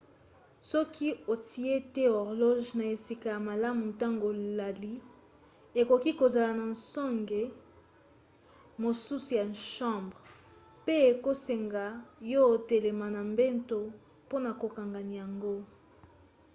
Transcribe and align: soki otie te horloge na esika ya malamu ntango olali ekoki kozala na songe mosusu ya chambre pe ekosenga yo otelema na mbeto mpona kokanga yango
soki 0.69 1.09
otie 1.33 1.73
te 1.93 2.03
horloge 2.15 2.69
na 2.79 2.85
esika 2.95 3.27
ya 3.33 3.39
malamu 3.49 3.81
ntango 3.91 4.25
olali 4.33 4.93
ekoki 5.81 6.11
kozala 6.21 6.51
na 6.59 6.65
songe 6.91 7.41
mosusu 8.83 9.29
ya 9.39 9.45
chambre 9.73 10.21
pe 10.85 10.93
ekosenga 11.11 11.83
yo 12.31 12.41
otelema 12.55 13.07
na 13.15 13.21
mbeto 13.31 13.79
mpona 14.25 14.49
kokanga 14.61 14.99
yango 15.17 15.55